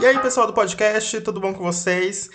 [0.00, 2.30] E aí, pessoal do podcast, tudo bom com vocês?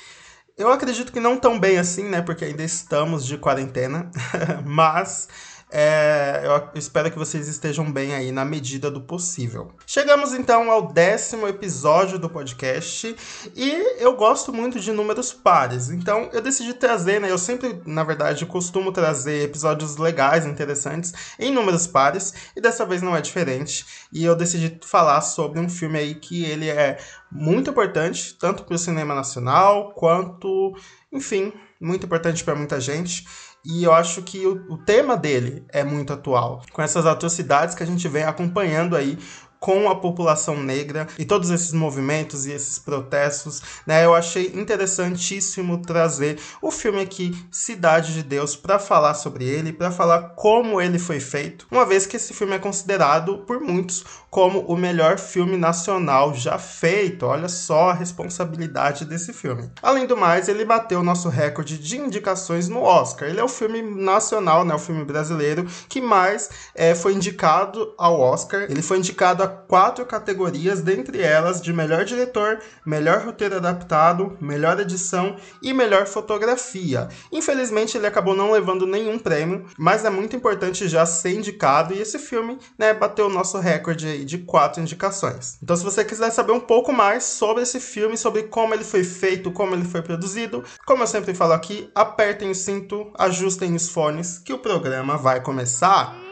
[0.55, 2.21] Eu acredito que não tão bem assim, né?
[2.21, 4.12] Porque ainda estamos de quarentena,
[4.63, 5.27] mas
[5.71, 9.71] é, eu espero que vocês estejam bem aí na medida do possível.
[9.86, 13.15] Chegamos então ao décimo episódio do podcast
[13.55, 17.32] e eu gosto muito de números pares, então eu decidi trazer, né?
[17.32, 23.02] Eu sempre, na verdade, costumo trazer episódios legais, interessantes em números pares e dessa vez
[23.02, 23.86] não é diferente.
[24.13, 26.97] E eu decidi falar sobre um filme aí que ele é
[27.32, 30.75] muito importante, tanto para o cinema nacional quanto,
[31.11, 33.25] enfim, muito importante para muita gente.
[33.66, 37.81] E eu acho que o, o, tema dele é muito atual, com essas atrocidades que
[37.81, 39.17] a gente vem acompanhando aí
[39.66, 44.05] com a população negra e todos esses movimentos e esses protestos, né?
[44.05, 49.89] Eu achei interessantíssimo trazer o filme aqui Cidade de Deus para falar sobre ele, para
[49.89, 54.05] falar como ele foi feito, uma vez que esse filme é considerado por muitos
[54.36, 57.25] como o melhor filme nacional já feito.
[57.25, 59.71] Olha só a responsabilidade desse filme.
[59.81, 63.30] Além do mais, ele bateu o nosso recorde de indicações no Oscar.
[63.30, 68.19] Ele é o filme nacional, né, o filme brasileiro que mais é, foi indicado ao
[68.19, 68.63] Oscar.
[68.63, 74.80] Ele foi indicado a quatro categorias, dentre elas de melhor diretor, melhor roteiro adaptado, melhor
[74.80, 77.08] edição e melhor fotografia.
[77.31, 82.02] Infelizmente ele acabou não levando nenhum prêmio, mas é muito importante já ser indicado e
[82.02, 85.58] esse filme, né, bateu o nosso recorde de quatro indicações.
[85.61, 89.03] Então se você quiser saber um pouco mais sobre esse filme, sobre como ele foi
[89.03, 93.89] feito, como ele foi produzido, como eu sempre falo aqui, apertem o cinto, ajustem os
[93.89, 96.24] fones que o programa vai começar.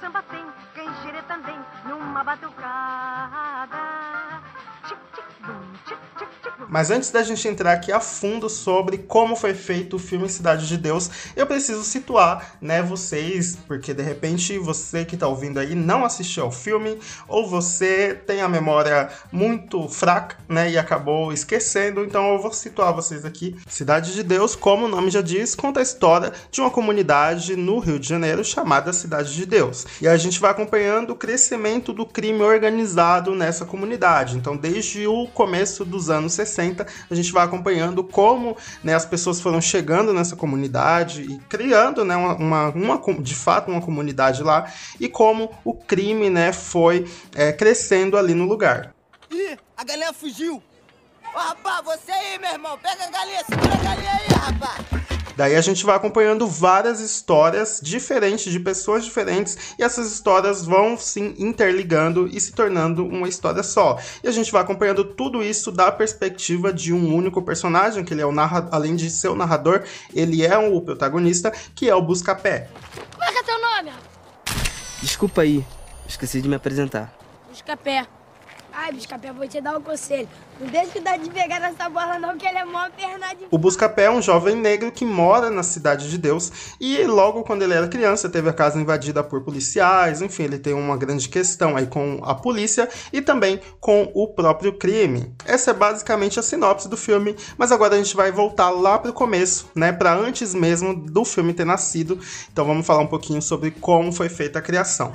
[0.00, 3.93] samba tem, quem gira também numa batucada.
[6.68, 10.66] Mas antes da gente entrar aqui a fundo sobre como foi feito o filme Cidade
[10.66, 15.74] de Deus, eu preciso situar, né, vocês, porque de repente você que tá ouvindo aí
[15.74, 16.98] não assistiu ao filme
[17.28, 22.94] ou você tem a memória muito fraca, né, e acabou esquecendo, então eu vou situar
[22.94, 23.56] vocês aqui.
[23.68, 27.78] Cidade de Deus, como o nome já diz, conta a história de uma comunidade no
[27.78, 29.86] Rio de Janeiro chamada Cidade de Deus.
[30.00, 34.36] E a gente vai acompanhando o crescimento do crime organizado nessa comunidade.
[34.36, 39.04] Então, desde o começo dos anos 60 60, a gente vai acompanhando como né, as
[39.04, 44.42] pessoas foram chegando nessa comunidade e criando né, uma, uma, uma de fato uma comunidade
[44.42, 48.94] lá e como o crime né, foi é, crescendo ali no lugar.
[49.30, 50.62] Ih, a galinha fugiu!
[51.34, 54.43] Ô rapaz, você aí, meu irmão, pega a galinha, segura a galinha aí!
[55.36, 60.96] Daí a gente vai acompanhando várias histórias diferentes, de pessoas diferentes, e essas histórias vão
[60.96, 63.98] se interligando e se tornando uma história só.
[64.22, 68.22] E a gente vai acompanhando tudo isso da perspectiva de um único personagem, que ele
[68.22, 69.82] é o narrador, além de ser o narrador,
[70.14, 72.68] ele é o protagonista, que é o Buscapé.
[73.16, 73.92] Qual é, é teu nome?
[75.02, 75.64] Desculpa aí,
[76.08, 77.12] esqueci de me apresentar.
[77.50, 78.06] Buscapé.
[78.76, 80.28] Ai, Buscapé, vou te dar um conselho.
[80.60, 83.46] Não deixa o de pegar nessa bola não, que ele é mó perna de...
[83.48, 87.62] O Buscapé é um jovem negro que mora na Cidade de Deus e logo quando
[87.62, 91.76] ele era criança teve a casa invadida por policiais, enfim, ele tem uma grande questão
[91.76, 95.32] aí com a polícia e também com o próprio crime.
[95.44, 99.12] Essa é basicamente a sinopse do filme, mas agora a gente vai voltar lá pro
[99.12, 102.18] começo, né, para antes mesmo do filme ter nascido.
[102.52, 105.12] Então vamos falar um pouquinho sobre como foi feita a criação.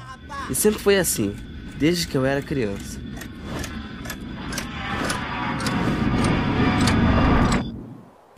[0.49, 1.35] E sempre foi assim,
[1.77, 3.08] desde que eu era criança.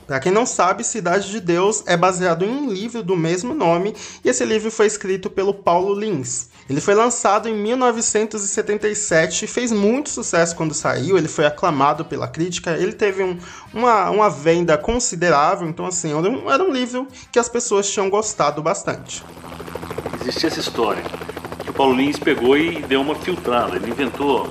[0.07, 3.95] Para quem não sabe, Cidade de Deus é baseado em um livro do mesmo nome
[4.23, 6.50] e esse livro foi escrito pelo Paulo Lins.
[6.69, 12.28] Ele foi lançado em 1977 e fez muito sucesso quando saiu, ele foi aclamado pela
[12.28, 13.38] crítica, ele teve um,
[13.73, 18.09] uma, uma venda considerável, então assim, era um, era um livro que as pessoas tinham
[18.09, 19.23] gostado bastante.
[20.22, 21.03] Existia essa história
[21.63, 24.47] que o Paulo Lins pegou e deu uma filtrada, ele inventou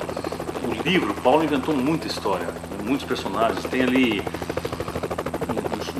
[0.62, 2.48] o livro, Paulo inventou muita história,
[2.84, 4.22] muitos personagens, tem ali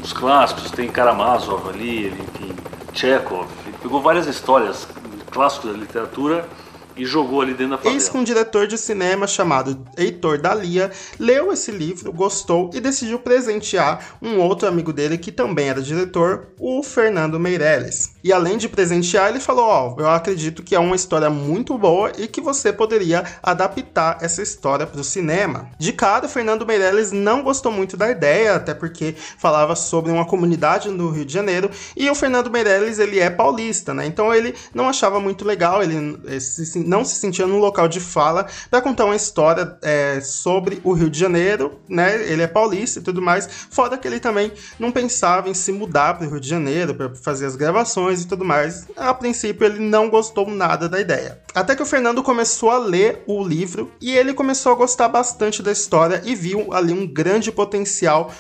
[0.03, 2.55] os clássicos, tem Karamazov ali, enfim,
[2.93, 4.87] Chekhov, ele pegou várias histórias
[5.31, 6.49] clássicos da literatura
[6.97, 7.95] e jogou ali dentro da favela.
[7.95, 13.19] Eis que um diretor de cinema chamado Heitor Dalia leu esse livro, gostou e decidiu
[13.19, 18.17] presentear um outro amigo dele que também era diretor, o Fernando Meirelles.
[18.23, 21.77] E além de presentear, ele falou: Ó, oh, eu acredito que é uma história muito
[21.79, 25.71] boa e que você poderia adaptar essa história para o cinema.
[25.79, 30.89] De cara, Fernando Meirelles não gostou muito da ideia, até porque falava sobre uma comunidade
[30.89, 34.07] no Rio de Janeiro e o Fernando Meirelles ele é paulista, né?
[34.07, 38.47] Então ele não achava muito legal, ele se não se sentia no local de fala
[38.71, 42.23] para contar uma história é, sobre o Rio de Janeiro, né?
[42.31, 43.49] Ele é paulista e tudo mais.
[43.71, 47.15] Fora que ele também não pensava em se mudar para o Rio de Janeiro para
[47.15, 48.87] fazer as gravações e tudo mais.
[48.97, 51.41] A princípio, ele não gostou nada da ideia.
[51.55, 55.63] Até que o Fernando começou a ler o livro e ele começou a gostar bastante
[55.63, 58.33] da história e viu ali um grande potencial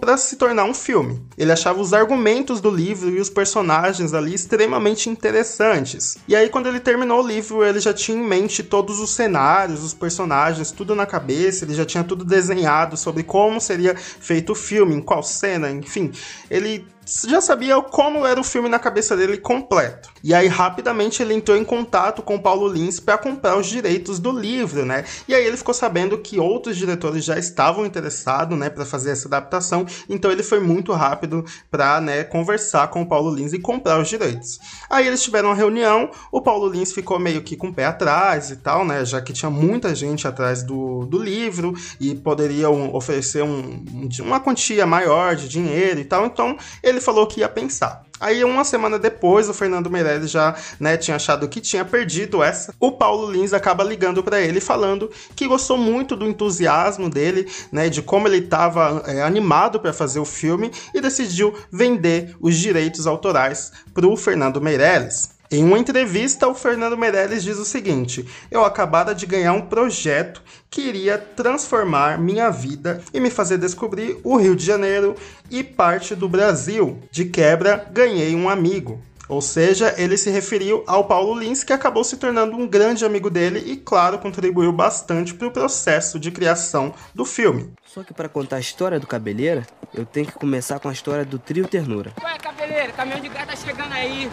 [0.00, 1.22] para se tornar um filme.
[1.38, 6.18] Ele achava os argumentos do livro e os personagens ali extremamente interessantes.
[6.26, 9.84] E aí, quando ele terminou o livro, ele já tinha em mente todos os cenários,
[9.84, 14.56] os personagens, tudo na cabeça, ele já tinha tudo desenhado sobre como seria feito o
[14.56, 16.10] filme, em qual cena, enfim.
[16.50, 16.84] Ele
[17.26, 20.10] já sabia como era o filme na cabeça dele completo.
[20.22, 24.32] E aí rapidamente ele entrou em contato com Paulo Lins para comprar os direitos do
[24.32, 25.04] livro, né?
[25.28, 29.28] E aí ele ficou sabendo que outros diretores já estavam interessados, né, para fazer essa
[29.28, 29.86] adaptação.
[30.08, 34.08] Então ele foi muito rápido para, né, conversar com o Paulo Lins e comprar os
[34.08, 34.58] direitos.
[34.90, 38.50] Aí eles tiveram uma reunião, o Paulo Lins ficou meio que com o pé atrás
[38.50, 43.42] e tal, né, já que tinha muita gente atrás do, do livro e poderiam oferecer
[43.42, 43.84] um,
[44.20, 46.26] uma quantia maior de dinheiro e tal.
[46.26, 48.04] Então ele ele falou que ia pensar.
[48.18, 52.74] Aí, uma semana depois, o Fernando Meirelles já né, tinha achado que tinha perdido essa.
[52.80, 57.90] O Paulo Lins acaba ligando para ele falando que gostou muito do entusiasmo dele, né,
[57.90, 63.06] de como ele estava é, animado para fazer o filme e decidiu vender os direitos
[63.06, 65.35] autorais para o Fernando Meirelles.
[65.50, 70.42] Em uma entrevista, o Fernando Meirelles diz o seguinte: Eu acabara de ganhar um projeto
[70.68, 75.14] que iria transformar minha vida e me fazer descobrir o Rio de Janeiro
[75.50, 77.00] e parte do Brasil.
[77.10, 79.00] De quebra, ganhei um amigo.
[79.28, 83.28] Ou seja, ele se referiu ao Paulo Lins, que acabou se tornando um grande amigo
[83.28, 87.72] dele e, claro, contribuiu bastante para o processo de criação do filme.
[87.84, 91.24] Só que para contar a história do Cabeleira, eu tenho que começar com a história
[91.24, 92.12] do trio Ternura.
[92.22, 94.30] Ué, Cabeleira, caminhão de gás tá chegando aí.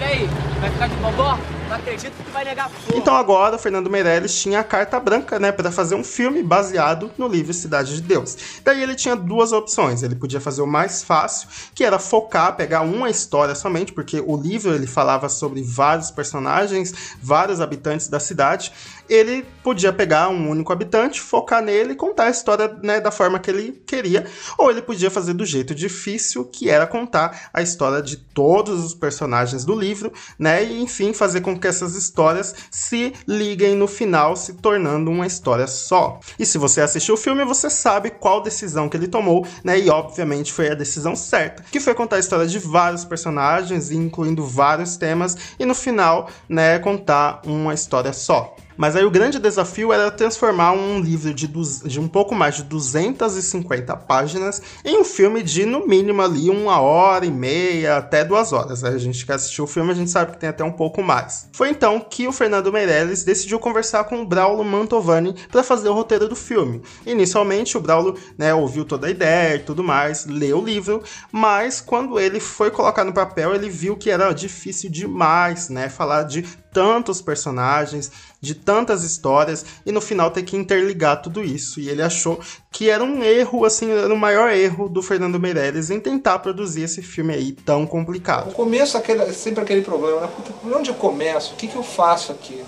[0.00, 0.26] E aí,
[0.58, 1.38] vai ficar de bobó?
[1.68, 2.98] Não acredito que vai negar fogo.
[2.98, 7.10] Então agora o Fernando Meirelles tinha a carta branca, né, para fazer um filme baseado
[7.18, 8.36] no livro Cidade de Deus.
[8.64, 10.02] Daí ele tinha duas opções.
[10.02, 14.36] Ele podia fazer o mais fácil, que era focar, pegar uma história somente, porque o
[14.36, 18.72] livro ele falava sobre vários personagens, vários habitantes da cidade.
[19.10, 23.40] Ele podia pegar um único habitante, focar nele e contar a história né, da forma
[23.40, 24.24] que ele queria,
[24.56, 28.94] ou ele podia fazer do jeito difícil, que era contar a história de todos os
[28.94, 34.36] personagens do livro, né, e enfim fazer com que essas histórias se liguem no final,
[34.36, 36.20] se tornando uma história só.
[36.38, 39.90] E se você assistiu o filme, você sabe qual decisão que ele tomou, né, e
[39.90, 44.96] obviamente foi a decisão certa, que foi contar a história de vários personagens, incluindo vários
[44.96, 48.54] temas, e no final, né, contar uma história só.
[48.76, 52.62] Mas aí o grande desafio era transformar um livro de, de um pouco mais de
[52.62, 58.52] 250 páginas em um filme de, no mínimo, ali uma hora e meia, até duas
[58.52, 58.82] horas.
[58.84, 61.48] A gente que assistiu o filme, a gente sabe que tem até um pouco mais.
[61.52, 65.94] Foi então que o Fernando Meirelles decidiu conversar com o Braulo Mantovani para fazer o
[65.94, 66.82] roteiro do filme.
[67.04, 71.80] Inicialmente, o Braulo né, ouviu toda a ideia e tudo mais, leu o livro, mas
[71.80, 76.42] quando ele foi colocar no papel, ele viu que era difícil demais, né, falar de
[76.72, 81.78] tantos personagens, de tantas histórias e no final ter que interligar tudo isso.
[81.80, 82.40] E ele achou
[82.70, 86.82] que era um erro, assim, era o maior erro do Fernando Meirelles em tentar produzir
[86.82, 88.46] esse filme aí tão complicado.
[88.46, 90.28] No começo aquele, sempre aquele problema, né?
[90.62, 91.52] Por onde eu começo?
[91.52, 92.62] O que, que eu faço aqui?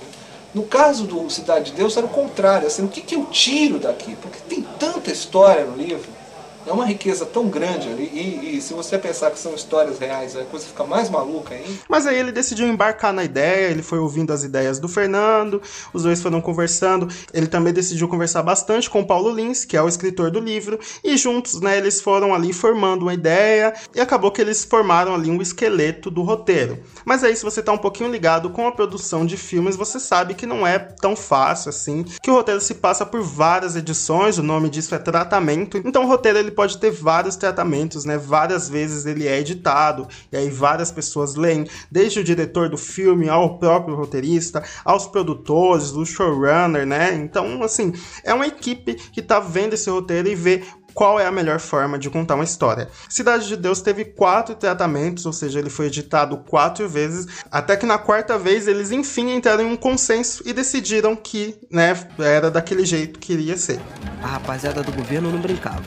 [0.55, 3.79] No caso do Cidade de Deus era o contrário, assim, o que, que eu tiro
[3.79, 4.15] daqui?
[4.17, 6.22] Porque tem tanta história no livro
[6.67, 10.37] é uma riqueza tão grande ali, e, e, se você pensar que são histórias reais,
[10.37, 11.69] a coisa fica mais maluca ainda.
[11.89, 15.61] Mas aí ele decidiu embarcar na ideia, ele foi ouvindo as ideias do Fernando,
[15.93, 19.89] os dois foram conversando, ele também decidiu conversar bastante com Paulo Lins, que é o
[19.89, 24.41] escritor do livro, e juntos, né, eles foram ali formando uma ideia, e acabou que
[24.41, 26.79] eles formaram ali um esqueleto do roteiro.
[27.05, 30.35] Mas aí, se você tá um pouquinho ligado com a produção de filmes, você sabe
[30.35, 34.43] que não é tão fácil assim, que o roteiro se passa por várias edições, o
[34.43, 38.17] nome disso é tratamento, então o roteiro ele pode ter vários tratamentos, né?
[38.17, 43.29] Várias vezes ele é editado, e aí várias pessoas leem, desde o diretor do filme
[43.29, 47.15] ao próprio roteirista, aos produtores, do showrunner, né?
[47.15, 47.93] Então, assim,
[48.25, 50.63] é uma equipe que tá vendo esse roteiro e vê
[50.95, 52.89] qual é a melhor forma de contar uma história.
[53.09, 57.87] Cidade de Deus teve quatro tratamentos, ou seja, ele foi editado quatro vezes, até que
[57.87, 62.85] na quarta vez eles enfim entraram em um consenso e decidiram que, né, era daquele
[62.85, 63.81] jeito que iria ser.
[64.23, 65.83] A rapaziada do governo não brincava.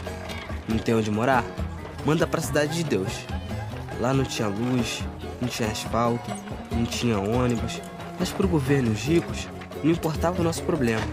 [0.67, 1.43] Não tem onde morar?
[2.05, 3.11] Manda pra cidade de Deus.
[3.99, 5.03] Lá não tinha luz,
[5.41, 6.31] não tinha asfalto,
[6.71, 7.81] não tinha ônibus,
[8.19, 9.47] mas pro governo e os ricos
[9.83, 11.05] não importava o nosso problema.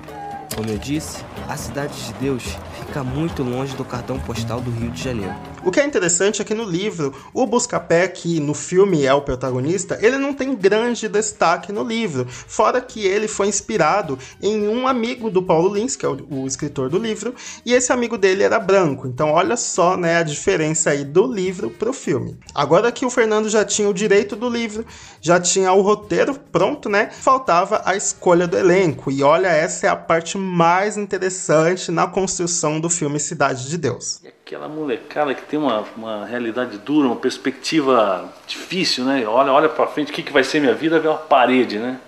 [0.54, 2.42] Como eu disse, a cidade de Deus
[2.78, 5.35] fica muito longe do cartão postal do Rio de Janeiro.
[5.64, 9.23] O que é interessante é que no livro, o Buscapé, que no filme é o
[9.23, 14.88] protagonista, ele não tem grande destaque no livro, fora que ele foi inspirado em um
[14.88, 17.33] amigo do Paulo Lins, que é o, o escritor do livro,
[17.64, 19.07] e esse amigo dele era branco.
[19.07, 22.37] Então olha só, né, a diferença aí do livro pro filme.
[22.52, 24.85] Agora que o Fernando já tinha o direito do livro,
[25.21, 27.09] já tinha o roteiro pronto, né?
[27.12, 29.12] Faltava a escolha do elenco.
[29.12, 34.21] E olha, essa é a parte mais interessante na construção do filme Cidade de Deus.
[34.45, 39.27] Aquela molecada que tem uma, uma realidade dura, uma perspectiva difícil, né?
[39.27, 40.99] Olha, olha para frente, o que, que vai ser minha vida?
[40.99, 42.01] Vê uma parede, né?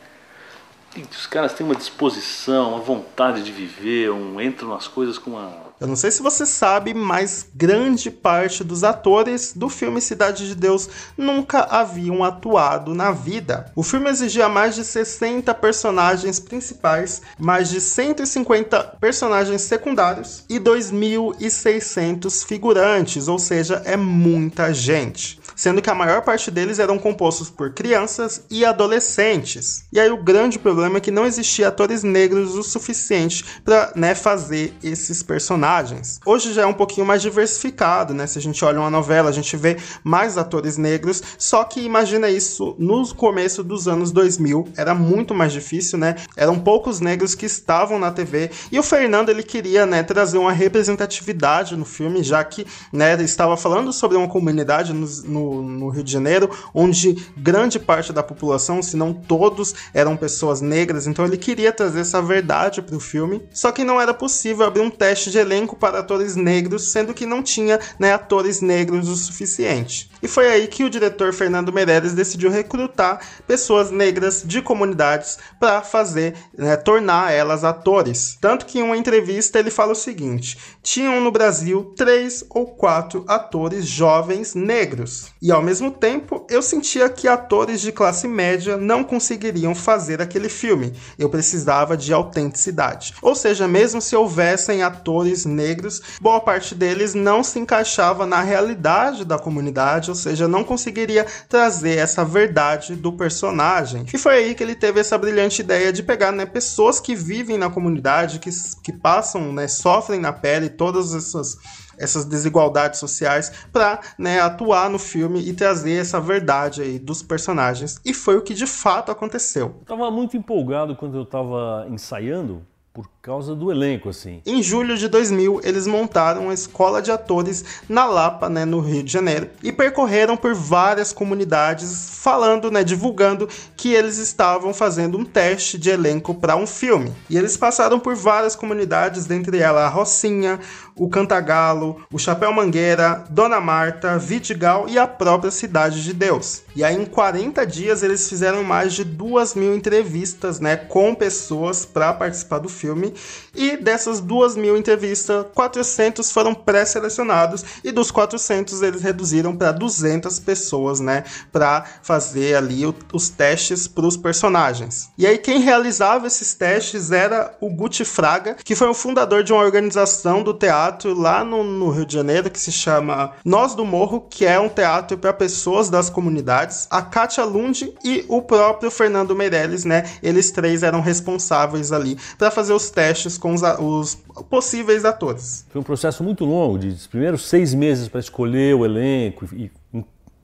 [0.97, 5.31] E os caras têm uma disposição, uma vontade de viver, um, entram nas coisas com
[5.31, 10.47] uma eu não sei se você sabe, mas grande parte dos atores do filme Cidade
[10.47, 13.73] de Deus nunca haviam atuado na vida.
[13.75, 22.47] O filme exigia mais de 60 personagens principais, mais de 150 personagens secundários e 2.600
[22.47, 27.73] figurantes, ou seja, é muita gente sendo que a maior parte deles eram compostos por
[27.73, 29.85] crianças e adolescentes.
[29.93, 34.15] E aí o grande problema é que não existia atores negros o suficiente para né,
[34.15, 36.21] fazer esses personagens.
[36.25, 38.27] Hoje já é um pouquinho mais diversificado, né?
[38.27, 42.29] Se a gente olha uma novela, a gente vê mais atores negros, só que imagina
[42.29, 46.17] isso no começo dos anos 2000, era muito mais difícil, né?
[46.37, 50.53] Eram poucos negros que estavam na TV e o Fernando ele queria, né, trazer uma
[50.53, 56.03] representatividade no filme, já que, né, estava falando sobre uma comunidade no, no no, Rio
[56.03, 61.07] de Janeiro, onde grande parte da população, se não todos, eram pessoas negras.
[61.07, 63.43] Então ele queria trazer essa verdade para o filme.
[63.53, 67.27] Só que não era possível abrir um teste de elenco para atores negros, sendo que
[67.27, 70.11] não tinha né, atores negros o suficiente.
[70.23, 75.83] E foi aí que o diretor Fernando Meirelles decidiu recrutar pessoas negras de comunidades para
[75.83, 78.39] fazer, né, tornar elas atores.
[78.41, 83.25] Tanto que em uma entrevista ele fala o seguinte: tinham no Brasil três ou quatro
[83.27, 85.27] atores jovens negros.
[85.45, 90.49] E ao mesmo tempo, eu sentia que atores de classe média não conseguiriam fazer aquele
[90.49, 90.95] filme.
[91.19, 93.13] Eu precisava de autenticidade.
[93.21, 99.23] Ou seja, mesmo se houvessem atores negros, boa parte deles não se encaixava na realidade
[99.23, 104.07] da comunidade, ou seja, não conseguiria trazer essa verdade do personagem.
[104.15, 107.59] E foi aí que ele teve essa brilhante ideia de pegar né, pessoas que vivem
[107.59, 108.49] na comunidade, que,
[108.83, 111.59] que passam, né, sofrem na pele todas essas
[111.99, 118.01] essas desigualdades sociais para né, atuar no filme e trazer essa verdade aí dos personagens.
[118.05, 119.77] E foi o que de fato aconteceu.
[119.81, 122.63] Eu tava muito empolgado quando eu estava ensaiando
[122.95, 124.41] por causa do elenco, assim.
[124.47, 129.03] Em julho de 2000, eles montaram uma escola de atores na Lapa, né, no Rio
[129.03, 135.25] de Janeiro, e percorreram por várias comunidades falando, né, divulgando que eles estavam fazendo um
[135.25, 137.13] teste de elenco para um filme.
[137.29, 140.61] E eles passaram por várias comunidades, dentre elas a Rocinha,
[140.97, 146.63] o Cantagalo, o Chapéu Mangueira, Dona Marta, Vidigal e a própria Cidade de Deus.
[146.77, 151.85] E aí, em 40 dias, eles fizeram mais de duas mil entrevistas né, com pessoas
[151.85, 153.13] para participar do filme.
[153.55, 157.65] E dessas duas mil entrevistas, 400 foram pré-selecionados.
[157.83, 163.89] E dos 400, eles reduziram para 200 pessoas né, para fazer ali o, os testes
[163.89, 165.11] para os personagens.
[165.19, 169.53] E aí, quem realizava esses testes era o Guti Fraga, que foi o fundador de
[169.53, 170.84] uma organização do teatro
[171.15, 174.69] lá no, no Rio de Janeiro que se chama Nós do Morro, que é um
[174.69, 180.05] teatro para pessoas das comunidades a Katia Lund e o próprio Fernando Meirelles, né?
[180.23, 184.15] Eles três eram responsáveis ali para fazer os testes com os, os,
[184.49, 185.67] possíveis atores.
[185.71, 189.71] Foi um processo muito longo, de primeiros seis meses para escolher o elenco e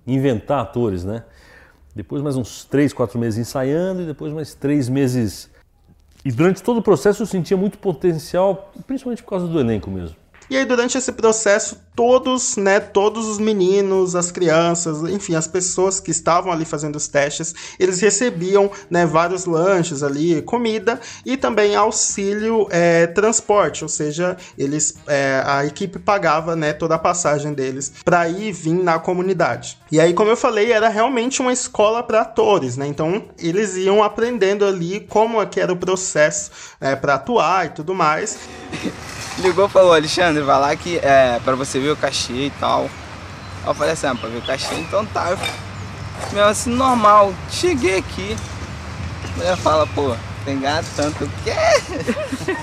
[0.07, 1.25] inventar atores, né?
[1.95, 5.51] Depois mais uns três, quatro meses ensaiando e depois mais três meses.
[6.25, 10.17] E durante todo o processo eu sentia muito potencial, principalmente por causa do elenco mesmo.
[10.51, 16.01] E aí, durante esse processo, todos, né, todos os meninos, as crianças, enfim, as pessoas
[16.01, 21.77] que estavam ali fazendo os testes, eles recebiam, né, vários lanches ali, comida e também
[21.77, 27.93] auxílio é, transporte, ou seja, eles, é, a equipe pagava, né, toda a passagem deles
[28.05, 29.79] para ir e vir na comunidade.
[29.93, 32.87] E aí, como eu falei, era realmente uma escola para atores, né?
[32.87, 37.69] Então, eles iam aprendendo ali como é que era o processo é, para atuar e
[37.71, 38.39] tudo mais.
[39.39, 42.89] ligou e falou, Alexandre, vai lá que é pra você ver o cachê e tal.
[43.67, 45.31] Eu falei assim, ah, pra ver o cachê, então tá.
[45.31, 45.39] Eu,
[46.33, 47.33] mesmo assim, normal.
[47.51, 48.37] Cheguei aqui.
[49.25, 50.15] A mulher fala, pô,
[50.61, 51.31] Gato tanto.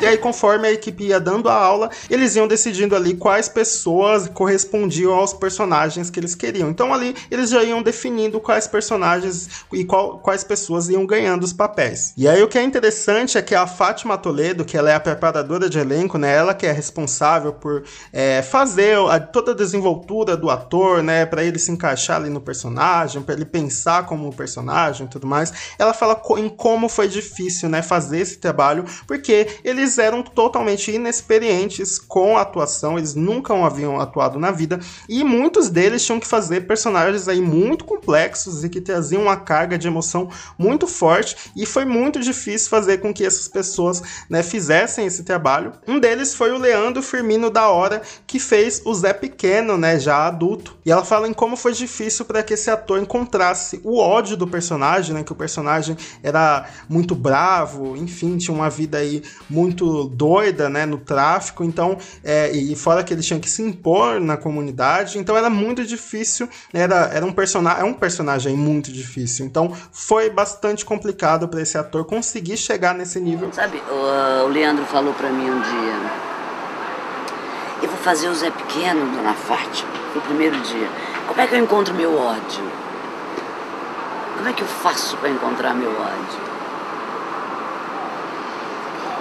[0.02, 4.28] E aí, conforme a equipe ia dando a aula, eles iam decidindo ali quais pessoas
[4.28, 6.70] correspondiam aos personagens que eles queriam.
[6.70, 11.54] Então, ali, eles já iam definindo quais personagens e qual, quais pessoas iam ganhando os
[11.54, 12.14] papéis.
[12.18, 15.00] E aí, o que é interessante é que a Fátima Toledo, que ela é a
[15.00, 16.36] preparadora de elenco, né?
[16.36, 21.26] Ela que é responsável por é, fazer a, toda a desenvoltura do ator, né?
[21.26, 25.52] Para ele se encaixar ali no personagem, para ele pensar como personagem e tudo mais.
[25.80, 27.77] Ela fala co em como foi difícil, né?
[27.82, 34.40] Fazer esse trabalho, porque eles eram totalmente inexperientes com a atuação, eles nunca haviam atuado
[34.40, 34.80] na vida,
[35.10, 39.78] e muitos deles tinham que fazer personagens aí muito complexos e que traziam uma carga
[39.78, 45.06] de emoção muito forte, e foi muito difícil fazer com que essas pessoas né, fizessem
[45.06, 45.74] esse trabalho.
[45.88, 50.28] Um deles foi o Leandro Firmino da Hora, que fez o Zé Pequeno, né, já
[50.28, 54.38] adulto, e ela fala em como foi difícil para que esse ator encontrasse o ódio
[54.38, 57.57] do personagem, né, que o personagem era muito bravo,
[57.98, 63.14] enfim, tinha uma vida aí muito doida, né, no tráfico, então, é, e fora que
[63.14, 67.82] ele tinha que se impor na comunidade, então era muito difícil, era, era um personagem,
[67.82, 73.20] é um personagem muito difícil, então foi bastante complicado para esse ator conseguir chegar nesse
[73.20, 73.50] nível.
[73.54, 76.28] Sabe, o, o Leandro falou para mim um dia,
[77.82, 80.90] eu vou fazer o Zé Pequeno, Dona Fátima, no primeiro dia.
[81.28, 82.64] Como é que eu encontro meu ódio?
[84.36, 86.47] Como é que eu faço para encontrar meu ódio?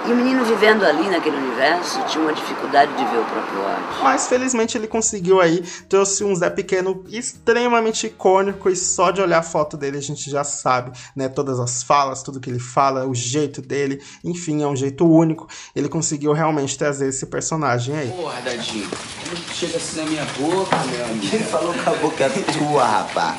[0.07, 4.03] E o menino vivendo ali naquele universo tinha uma dificuldade de ver o próprio ódio.
[4.03, 9.39] Mas felizmente ele conseguiu aí, trouxe um Zé Pequeno extremamente icônico e só de olhar
[9.39, 11.27] a foto dele a gente já sabe, né?
[11.27, 15.45] Todas as falas, tudo que ele fala, o jeito dele, enfim, é um jeito único.
[15.75, 18.09] Ele conseguiu realmente trazer esse personagem aí.
[18.09, 18.87] Porra, Dadinho,
[19.25, 21.27] como que chega assim na minha boca, meu amigo?
[21.29, 23.35] Quem falou que a boca é tua, rapá?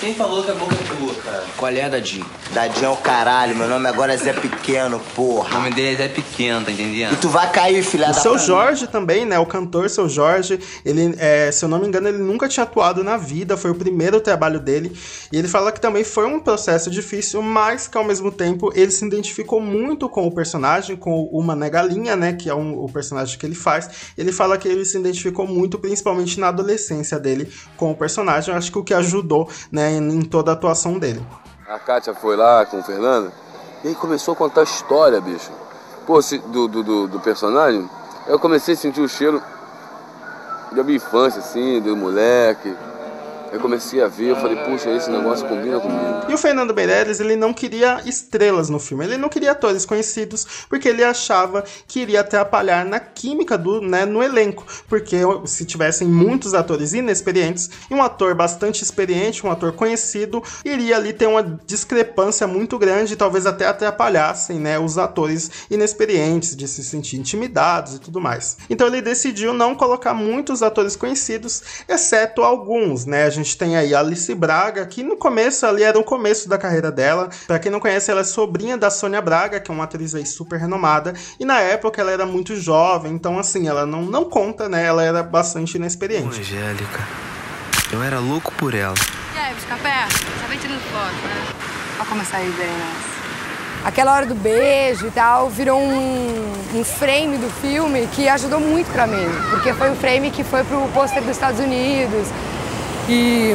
[0.00, 1.44] Quem falou que a boca é tua, cara?
[1.56, 2.24] Qual é, Dadinho?
[2.52, 5.50] Dadinho é o caralho, meu nome agora é Zé Pequeno, porra.
[5.50, 7.14] O nome dele é Zé Pequeno, tá entendendo?
[7.14, 8.38] E tu vai cair, filha O da seu.
[8.38, 9.40] Jorge também, né?
[9.40, 13.02] O cantor seu Jorge, ele, é, se eu não me engano, ele nunca tinha atuado
[13.02, 14.96] na vida, foi o primeiro trabalho dele.
[15.32, 18.92] E ele fala que também foi um processo difícil, mas que ao mesmo tempo ele
[18.92, 22.34] se identificou muito com o personagem, com o Mané Galinha, né?
[22.34, 23.90] Que é um, o personagem que ele faz.
[24.16, 28.52] Ele fala que ele se identificou muito, principalmente na adolescência dele, com o personagem.
[28.52, 31.24] Eu acho que o que ajudou, né, em, em toda a atuação dele.
[31.68, 33.30] A Kátia foi lá com o Fernando
[33.84, 35.50] e aí começou a contar a história, bicho.
[36.06, 37.88] Pô, se- do, do, do, do personagem.
[38.26, 39.42] Eu comecei a sentir o cheiro
[40.72, 42.74] da minha infância, assim, do moleque.
[43.52, 46.26] Eu comecei a ver, eu falei, puxa, esse negócio combina comigo.
[46.28, 50.66] E o Fernando Meirelles, ele não queria estrelas no filme, ele não queria atores conhecidos,
[50.68, 56.06] porque ele achava que iria atrapalhar na química do, né, no elenco, porque se tivessem
[56.06, 61.42] muitos atores inexperientes e um ator bastante experiente, um ator conhecido, iria ali ter uma
[61.66, 67.98] discrepância muito grande, talvez até atrapalhassem, né, os atores inexperientes de se sentir intimidados e
[67.98, 68.58] tudo mais.
[68.68, 73.24] Então ele decidiu não colocar muitos atores conhecidos, exceto alguns, né?
[73.24, 76.58] A gente tem aí a Alice Braga, que no começo ali era o começo da
[76.58, 77.28] carreira dela.
[77.46, 80.26] Pra quem não conhece, ela é sobrinha da Sônia Braga, que é uma atriz aí
[80.26, 84.68] super renomada, e na época ela era muito jovem, então assim, ela não, não conta,
[84.68, 84.84] né?
[84.84, 86.40] Ela era bastante inexperiente.
[86.40, 87.06] Angélica,
[87.92, 88.94] eu era louco por ela.
[89.34, 90.06] E aí, Buscapé?
[90.40, 91.46] Só vem tirando foto, né?
[91.98, 93.18] Olha como saí bem nessa.
[93.84, 98.90] Aquela hora do beijo e tal virou um, um frame do filme que ajudou muito
[98.92, 102.28] pra mim, porque foi um frame que foi pro pôster dos Estados Unidos
[103.08, 103.54] e,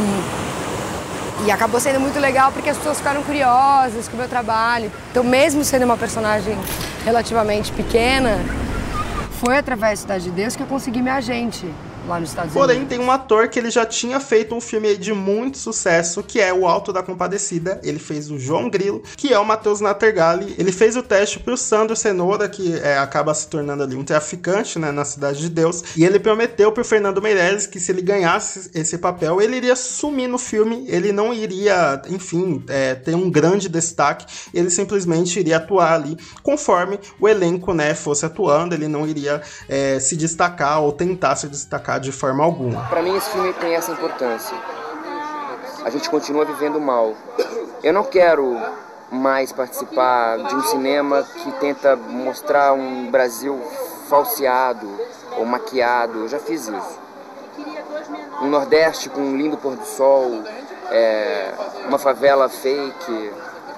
[1.46, 4.92] e acabou sendo muito legal porque as pessoas ficaram curiosas com o meu trabalho.
[5.12, 6.58] Então, mesmo sendo uma personagem
[7.06, 8.40] relativamente pequena,
[9.40, 11.68] foi através da Cidade de Deus que eu consegui minha agente
[12.08, 12.98] lá nos Estados Porém, Unidos.
[12.98, 16.54] tem um ator que ele já tinha feito um filme de muito sucesso, que é
[16.54, 17.80] O Alto da Compadecida.
[17.84, 20.56] Ele fez o João Grilo, que é o Matheus Nattergali.
[20.58, 24.78] Ele fez o teste pro Sandro Cenoura, que é, acaba se tornando ali um traficante,
[24.78, 25.84] né, na Cidade de Deus.
[25.96, 30.28] E ele prometeu pro Fernando Meirelles que se ele ganhasse esse papel, ele iria sumir
[30.28, 30.86] no filme.
[30.88, 34.26] Ele não iria, enfim, é, ter um grande destaque.
[34.54, 38.76] Ele simplesmente iria atuar ali conforme o elenco, né, fosse atuando.
[38.76, 42.82] Ele não iria é, se destacar ou tentar se destacar de forma alguma.
[42.88, 44.58] Pra mim esse filme tem essa importância.
[45.84, 47.14] A gente continua vivendo mal.
[47.84, 48.58] Eu não quero
[49.12, 53.60] mais participar de um cinema que tenta mostrar um Brasil
[54.10, 54.90] falseado
[55.38, 56.20] ou maquiado.
[56.20, 57.00] Eu já fiz isso.
[58.42, 60.44] Um Nordeste com um lindo pôr do sol,
[60.90, 61.54] é,
[61.88, 63.32] uma favela fake.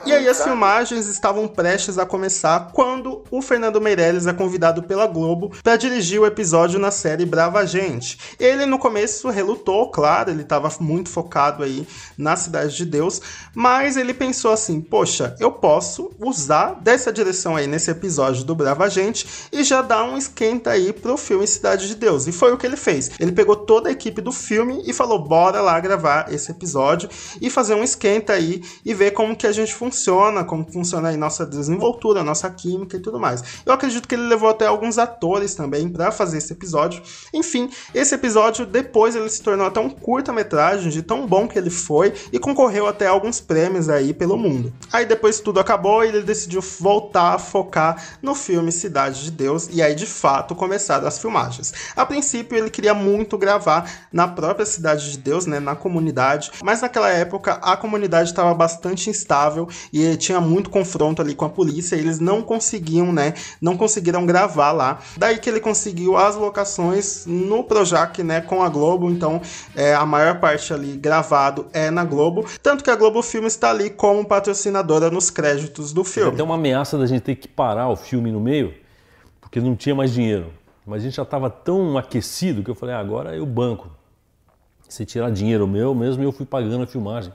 [0.06, 5.08] E aí as filmagens estavam prestes a começar quando o Fernando Meirelles é convidado pela
[5.08, 8.18] Globo para dirigir o episódio na série Brava Gente.
[8.40, 13.22] Ele no começo relutou, claro, ele estava muito focado aí na Cidade de Deus,
[13.54, 18.90] mas ele pensou assim: poxa, eu posso usar dessa direção aí nesse episódio do Brava
[18.90, 22.28] Gente e já dar um esquenta aí pro filme Cidade de Deus.
[22.28, 23.12] E foi o que ele fez.
[23.20, 27.10] Ele pegou toda a equipe do filme e falou: bora lá gravar esse episódio
[27.42, 31.18] e fazer um esquenta aí e ver como que a gente funciona, como funciona aí
[31.18, 33.44] nossa desenvoltura, nossa química e tudo mais.
[33.66, 37.02] Eu acredito que ele levou até alguns atores também para fazer esse episódio.
[37.34, 41.70] Enfim, esse episódio depois ele se tornou até um curta-metragem de tão bom que ele
[41.70, 44.74] foi e concorreu até alguns prêmios aí pelo mundo.
[44.92, 49.70] Aí depois tudo acabou e ele decidiu voltar a focar no filme Cidade de Deus
[49.72, 51.74] e aí de fato começaram as filmagens.
[51.96, 56.82] A princípio ele queria muito gravar na própria Cidade de Deus, né, na comunidade, mas
[56.82, 61.96] naquela época a comunidade estava bastante instável e tinha muito confronto ali com a polícia,
[61.96, 65.00] eles não conseguiam, né, não conseguiram gravar lá.
[65.18, 69.42] Daí que ele conseguiu as locações no Projac, né, com a Globo, então
[69.76, 73.70] é, a maior parte ali gravado é na Globo, tanto que a Globo Filme está
[73.70, 76.36] ali como patrocinadora nos créditos do filme.
[76.36, 78.74] Tem uma ameaça da gente ter que parar o filme no meio,
[79.40, 80.52] porque não tinha mais dinheiro.
[80.86, 83.90] Mas a gente já estava tão aquecido que eu falei, ah, agora eu banco.
[84.88, 87.34] Se tirar dinheiro meu mesmo, eu fui pagando a filmagem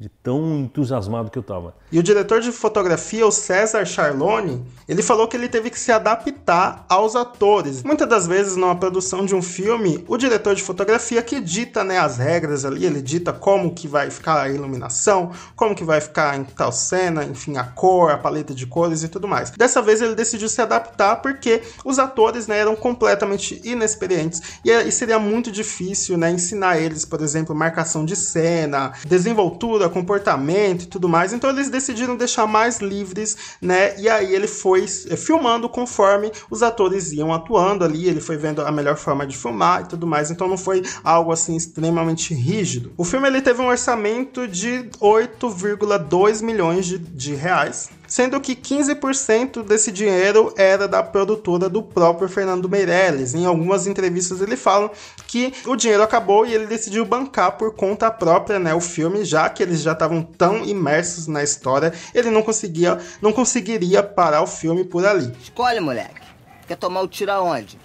[0.00, 1.74] de tão entusiasmado que eu estava.
[1.92, 5.92] E o diretor de fotografia, o César Charlone, ele falou que ele teve que se
[5.92, 7.82] adaptar aos atores.
[7.82, 11.98] Muitas das vezes, numa produção de um filme, o diretor de fotografia que dita né,
[11.98, 16.34] as regras ali, ele dita como que vai ficar a iluminação, como que vai ficar
[16.38, 19.50] em tal cena, enfim, a cor, a paleta de cores e tudo mais.
[19.50, 24.90] Dessa vez ele decidiu se adaptar porque os atores né, eram completamente inexperientes e, e
[24.90, 31.08] seria muito difícil né, ensinar eles, por exemplo, marcação de cena, desenvoltura, comportamento e tudo
[31.08, 31.32] mais.
[31.32, 33.98] Então eles decidiram deixar mais livres, né?
[33.98, 38.62] E aí ele foi eh, filmando conforme os atores iam atuando ali, ele foi vendo
[38.62, 40.30] a melhor forma de filmar e tudo mais.
[40.30, 42.92] Então não foi algo assim extremamente rígido.
[42.96, 49.62] O filme ele teve um orçamento de 8,2 milhões de, de reais sendo que 15%
[49.62, 53.34] desse dinheiro era da produtora do próprio Fernando Meirelles.
[53.34, 54.90] Em algumas entrevistas ele fala
[55.28, 59.48] que o dinheiro acabou e ele decidiu bancar por conta própria, né, o filme, já
[59.48, 64.46] que eles já estavam tão imersos na história, ele não conseguia, não conseguiria parar o
[64.46, 65.32] filme por ali.
[65.40, 66.20] Escolhe, moleque.
[66.66, 67.78] Quer tomar o tiro aonde?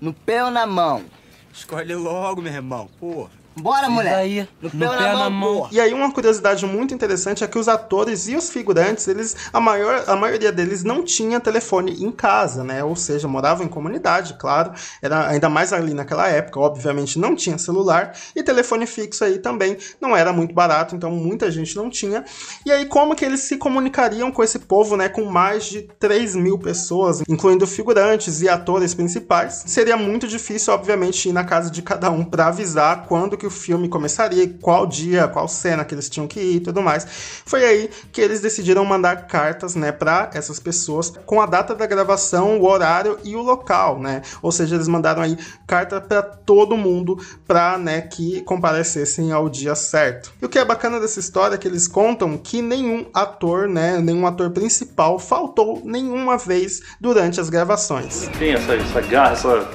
[0.00, 1.04] No pé ou na mão?
[1.52, 2.88] Escolhe logo, meu irmão.
[2.98, 3.37] Porra.
[3.60, 4.14] Bora, moleque.
[4.14, 5.68] Aí, no, pé, na, mão, mão.
[5.70, 9.60] E aí uma curiosidade muito interessante é que os atores e os figurantes, eles a
[9.60, 12.82] maior a maioria deles não tinha telefone em casa, né?
[12.84, 14.72] Ou seja, moravam em comunidade, claro.
[15.02, 19.76] Era ainda mais ali naquela época, obviamente não tinha celular e telefone fixo aí também
[20.00, 22.24] não era muito barato, então muita gente não tinha.
[22.64, 25.08] E aí como que eles se comunicariam com esse povo, né?
[25.08, 29.64] Com mais de 3 mil pessoas, incluindo figurantes e atores principais.
[29.66, 33.50] Seria muito difícil, obviamente, ir na casa de cada um para avisar quando que o
[33.50, 37.06] filme começaria, qual dia, qual cena que eles tinham que ir e tudo mais.
[37.44, 41.86] Foi aí que eles decidiram mandar cartas, né, para essas pessoas com a data da
[41.86, 44.22] gravação, o horário e o local, né?
[44.40, 49.74] Ou seja, eles mandaram aí carta para todo mundo para, né, que comparecessem ao dia
[49.74, 50.32] certo.
[50.40, 53.98] E o que é bacana dessa história é que eles contam que nenhum ator, né,
[53.98, 58.28] nenhum ator principal faltou nenhuma vez durante as gravações.
[58.38, 59.68] Tem essa, essa garra, essa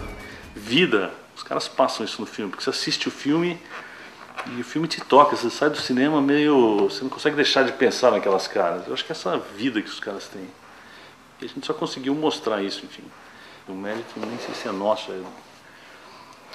[0.55, 1.22] vida
[1.53, 3.59] caras passam isso no filme, porque você assiste o filme
[4.57, 6.89] e o filme te toca, você sai do cinema meio.
[6.89, 8.87] Você não consegue deixar de pensar naquelas caras.
[8.87, 10.47] Eu acho que é essa vida que os caras têm.
[11.39, 13.03] E a gente só conseguiu mostrar isso, enfim.
[13.67, 15.21] O mérito nem sei se é nosso, é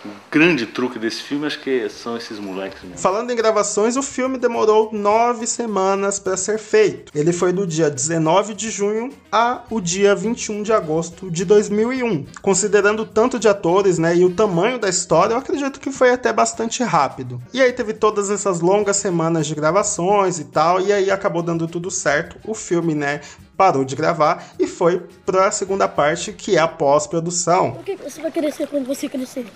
[0.04, 2.98] o grande truque desse filme acho que são esses moleques mesmo.
[2.98, 7.12] Falando em gravações, o filme demorou nove semanas para ser feito.
[7.14, 12.26] Ele foi do dia 19 de junho a o dia 21 de agosto de 2001.
[12.40, 16.10] Considerando o tanto de atores né, e o tamanho da história, eu acredito que foi
[16.10, 17.40] até bastante rápido.
[17.52, 21.66] E aí teve todas essas longas semanas de gravações e tal, e aí acabou dando
[21.66, 22.36] tudo certo.
[22.46, 23.20] O filme, né,
[23.56, 27.70] parou de gravar e foi para a segunda parte, que é a pós-produção.
[27.70, 29.46] O que você vai querer ser quando você crescer?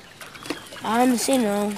[0.83, 1.73] Ah, não sei não.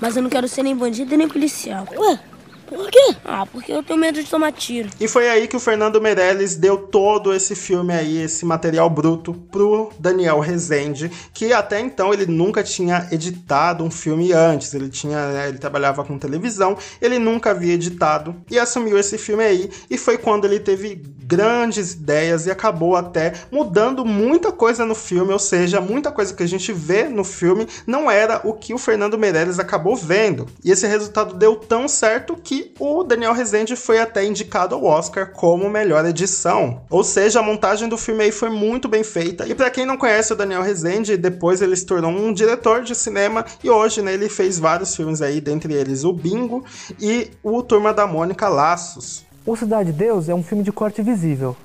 [0.00, 1.86] Mas eu não quero ser nem bandido nem policial.
[1.96, 2.18] Ué,
[2.66, 3.16] por quê?
[3.24, 4.88] Ah, porque eu tenho medo de tomar tiro.
[5.00, 9.34] E foi aí que o Fernando Meirelles deu todo esse filme aí, esse material bruto,
[9.34, 14.74] pro Daniel Rezende, que até então ele nunca tinha editado um filme antes.
[14.74, 19.44] Ele tinha, né, ele trabalhava com televisão, ele nunca havia editado e assumiu esse filme
[19.44, 19.70] aí.
[19.88, 25.32] E foi quando ele teve grandes ideias e acabou até mudando muita coisa no filme,
[25.32, 28.78] ou seja, muita coisa que a gente vê no filme não era o que o
[28.78, 30.46] Fernando Meirelles acabou vendo.
[30.64, 34.84] E esse resultado deu tão certo que que o Daniel Rezende foi até indicado ao
[34.84, 36.82] Oscar como melhor edição.
[36.88, 39.46] Ou seja, a montagem do filme aí foi muito bem feita.
[39.48, 42.94] E para quem não conhece o Daniel Rezende, depois ele se tornou um diretor de
[42.94, 46.64] cinema e hoje né, ele fez vários filmes aí, dentre eles o Bingo
[47.00, 49.24] e o Turma da Mônica Laços.
[49.44, 51.56] O Cidade de Deus é um filme de corte visível.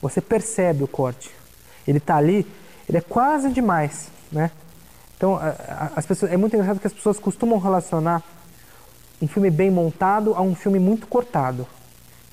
[0.00, 1.30] Você percebe o corte.
[1.86, 2.46] Ele tá ali,
[2.88, 4.50] ele é quase demais, né?
[5.16, 5.38] Então,
[5.94, 8.22] as pessoas, é muito engraçado que as pessoas costumam relacionar
[9.20, 11.66] um filme bem montado a um filme muito cortado.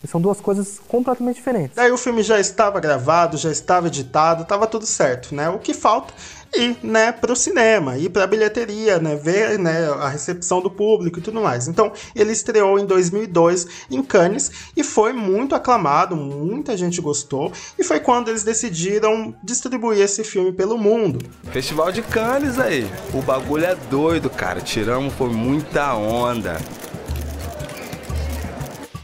[0.05, 1.77] São duas coisas completamente diferentes.
[1.77, 5.47] Daí o filme já estava gravado, já estava editado, estava tudo certo, né?
[5.47, 6.13] O que falta
[6.55, 11.21] ir, né, pro cinema, ir pra bilheteria, né, ver, né, a recepção do público e
[11.21, 11.67] tudo mais.
[11.67, 17.83] Então, ele estreou em 2002 em Cannes e foi muito aclamado, muita gente gostou, e
[17.83, 21.19] foi quando eles decidiram distribuir esse filme pelo mundo.
[21.51, 22.89] Festival de Cannes aí.
[23.13, 24.61] O bagulho é doido, cara.
[24.61, 26.59] Tiramos foi muita onda.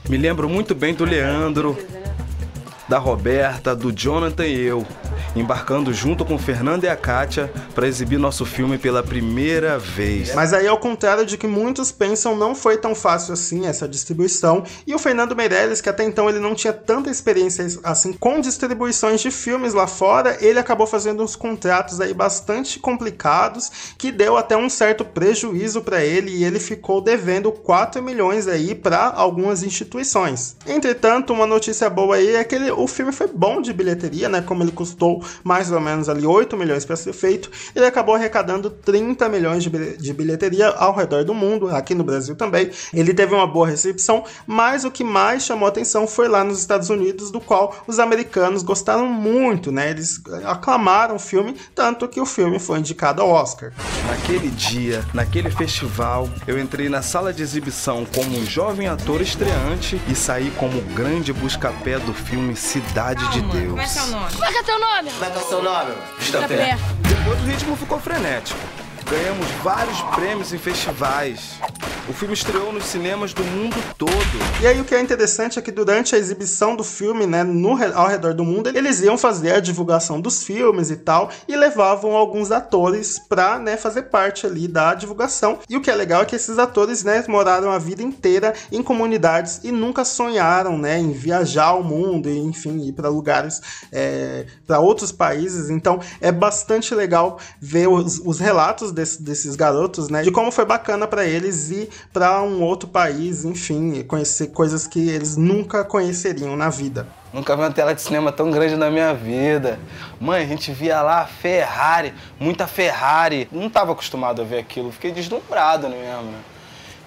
[0.09, 1.77] Me lembro muito bem do Leandro,
[2.87, 4.85] da Roberta, do Jonathan e eu
[5.35, 10.33] embarcando junto com Fernando e a Kátia para exibir nosso filme pela primeira vez.
[10.33, 14.63] Mas aí, ao contrário de que muitos pensam, não foi tão fácil assim essa distribuição.
[14.85, 19.21] E o Fernando Meirelles, que até então ele não tinha tanta experiência assim com distribuições
[19.21, 24.57] de filmes lá fora, ele acabou fazendo uns contratos aí bastante complicados, que deu até
[24.57, 30.55] um certo prejuízo para ele e ele ficou devendo 4 milhões aí para algumas instituições.
[30.65, 34.41] Entretanto, uma notícia boa aí é que ele, o filme foi bom de bilheteria, né?
[34.41, 38.69] Como ele custou mais ou menos ali 8 milhões para ser feito, ele acabou arrecadando
[38.69, 42.69] 30 milhões de bilheteria ao redor do mundo, aqui no Brasil também.
[42.93, 46.89] Ele teve uma boa recepção, mas o que mais chamou atenção foi lá nos Estados
[46.89, 49.89] Unidos, do qual os americanos gostaram muito, né?
[49.89, 53.71] Eles aclamaram o filme, tanto que o filme foi indicado ao Oscar.
[54.07, 60.01] Naquele dia, naquele festival, eu entrei na sala de exibição como um jovem ator estreante
[60.07, 63.69] e saí como grande busca-pé do filme Cidade de Deus.
[63.69, 64.31] Como é seu nome?
[64.31, 65.08] Como é que é teu nome?
[65.13, 65.91] Como é que é o seu nome?
[66.47, 66.83] Perto.
[67.07, 68.59] Depois o ritmo ficou frenético.
[69.09, 71.57] Ganhamos vários prêmios em festivais.
[72.09, 74.11] O filme estreou nos cinemas do mundo todo.
[74.61, 77.77] E aí o que é interessante é que durante a exibição do filme, né, no,
[77.93, 82.15] ao redor do mundo, eles iam fazer a divulgação dos filmes e tal, e levavam
[82.15, 85.59] alguns atores pra, né, fazer parte ali da divulgação.
[85.69, 88.81] E o que é legal é que esses atores, né, moraram a vida inteira em
[88.81, 94.47] comunidades e nunca sonharam, né, em viajar ao mundo e, enfim, ir para lugares, é,
[94.65, 95.69] para outros países.
[95.69, 100.21] Então é bastante legal ver os, os relatos desse, desses garotos, né?
[100.21, 105.09] De como foi bacana para eles ir para um outro país, enfim, conhecer coisas que
[105.09, 107.07] eles nunca conheceriam na vida.
[107.33, 109.79] Nunca vi uma tela de cinema tão grande na minha vida.
[110.19, 113.47] Mãe, a gente via lá Ferrari, muita Ferrari.
[113.51, 116.39] Não estava acostumado a ver aquilo, fiquei deslumbrado mesmo, né?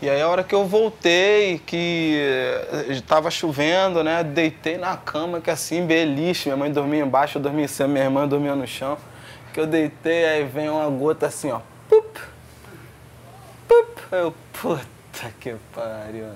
[0.01, 2.17] E aí a hora que eu voltei, que
[2.89, 4.25] estava chovendo, né?
[4.25, 6.49] Deitei na cama, que assim, beliche.
[6.49, 8.99] Minha mãe dormia embaixo, eu dormia em cima, minha irmã dormia no chão.
[9.53, 11.61] Que eu deitei, aí vem uma gota assim, ó.
[14.13, 16.27] Eu, puta que pariu.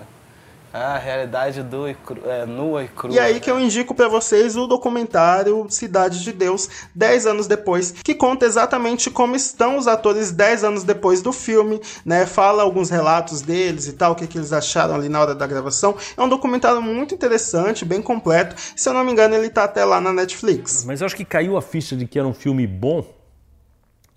[0.72, 3.14] Ah, a realidade do e cru, é, nua e crua.
[3.14, 7.92] E aí que eu indico para vocês o documentário Cidade de Deus, 10 anos depois,
[7.92, 12.24] que conta exatamente como estão os atores 10 anos depois do filme, né?
[12.24, 15.46] Fala alguns relatos deles e tal, o que, que eles acharam ali na hora da
[15.46, 15.94] gravação.
[16.16, 18.56] É um documentário muito interessante, bem completo.
[18.74, 20.82] Se eu não me engano, ele tá até lá na Netflix.
[20.86, 23.04] Mas eu acho que caiu a ficha de que era um filme bom.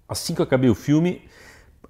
[0.08, 1.22] Assim que eu acabei o filme,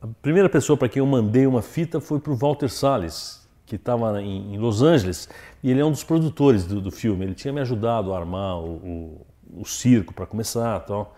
[0.02, 3.76] a primeira pessoa para quem eu mandei uma fita foi para o Walter Salles, que
[3.76, 5.28] estava em, Los Angeles,
[5.62, 7.26] e ele é um dos produtores do, do filme.
[7.26, 11.16] Ele tinha me ajudado a armar o, o, o circo para começar tal.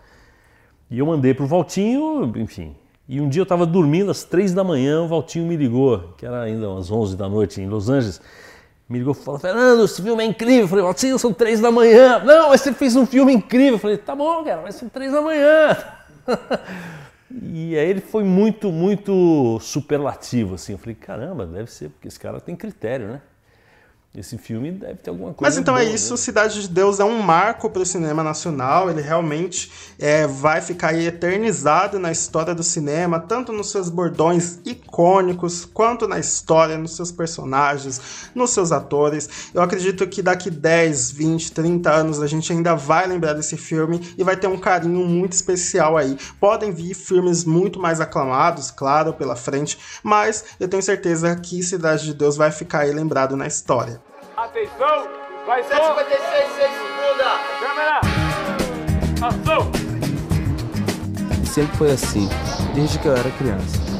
[0.90, 2.74] E eu mandei para o Valtinho, enfim.
[3.08, 6.26] E um dia eu estava dormindo às três da manhã, o Valtinho me ligou, que
[6.26, 8.20] era ainda umas onze da noite em Los Angeles.
[8.88, 10.62] Me ligou e falou: Fernando, esse filme é incrível.
[10.62, 12.18] Eu falei: Valtinho, são três da manhã.
[12.24, 13.74] Não, mas você fez um filme incrível.
[13.74, 15.76] Eu falei: tá bom, cara, mas são três da manhã.
[17.40, 20.72] E aí ele foi muito, muito superlativo, assim.
[20.72, 23.22] Eu falei, caramba, deve ser, porque esse cara tem critério, né?
[24.14, 25.50] Esse filme deve ter alguma coisa.
[25.50, 26.16] Mas então boa, é isso, né?
[26.18, 28.90] Cidade de Deus é um marco para o cinema nacional.
[28.90, 35.64] Ele realmente é, vai ficar eternizado na história do cinema, tanto nos seus bordões icônicos,
[35.64, 39.50] quanto na história, nos seus personagens, nos seus atores.
[39.54, 43.98] Eu acredito que daqui 10, 20, 30 anos a gente ainda vai lembrar desse filme
[44.18, 46.18] e vai ter um carinho muito especial aí.
[46.38, 52.04] Podem vir filmes muito mais aclamados, claro, pela frente, mas eu tenho certeza que Cidade
[52.04, 54.01] de Deus vai ficar aí lembrado na história.
[54.42, 55.08] Atenção,
[55.46, 57.38] vai 756, 6 segunda.
[57.60, 58.00] Câmera,
[59.22, 59.70] ação.
[61.46, 62.28] Sempre foi assim,
[62.74, 63.91] desde que eu era criança.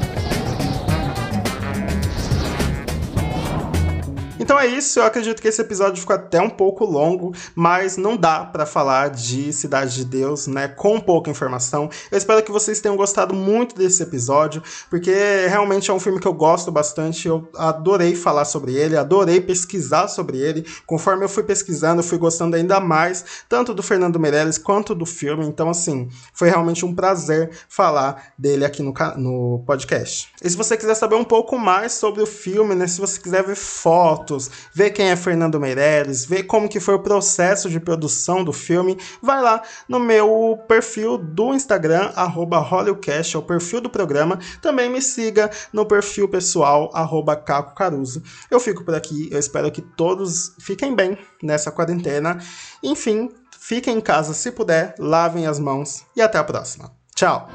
[4.43, 8.17] Então é isso, eu acredito que esse episódio ficou até um pouco longo, mas não
[8.17, 11.89] dá para falar de Cidade de Deus, né, com pouca informação.
[12.11, 15.13] Eu espero que vocês tenham gostado muito desse episódio, porque
[15.49, 20.09] realmente é um filme que eu gosto bastante, eu adorei falar sobre ele, adorei pesquisar
[20.09, 20.67] sobre ele.
[20.89, 25.07] Conforme eu fui pesquisando, eu fui gostando ainda mais, tanto do Fernando Meirelles quanto do
[25.07, 25.47] filme.
[25.47, 30.33] Então, assim, foi realmente um prazer falar dele aqui no, no podcast.
[30.43, 33.45] E se você quiser saber um pouco mais sobre o filme, né, se você quiser
[33.45, 34.32] ver fotos,
[34.73, 38.99] ver quem é Fernando Meirelles, ver como que foi o processo de produção do filme,
[39.23, 44.39] vai lá no meu perfil do Instagram, arroba Hollywoodcast, é o perfil do programa.
[44.61, 48.23] Também me siga no perfil pessoal, arroba Caco Caruso.
[48.51, 52.39] Eu fico por aqui, eu espero que todos fiquem bem nessa quarentena.
[52.83, 56.93] Enfim, fiquem em casa se puder, lavem as mãos e até a próxima.
[57.15, 57.49] Tchau!